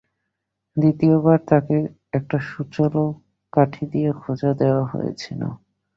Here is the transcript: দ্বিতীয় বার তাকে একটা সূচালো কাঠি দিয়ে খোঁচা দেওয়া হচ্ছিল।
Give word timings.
দ্বিতীয় 0.77 1.15
বার 1.23 1.39
তাকে 1.49 1.77
একটা 2.13 2.37
সূচালো 2.49 3.03
কাঠি 3.53 3.83
দিয়ে 3.93 4.11
খোঁচা 4.21 4.51
দেওয়া 4.61 4.83
হচ্ছিল। 4.91 5.41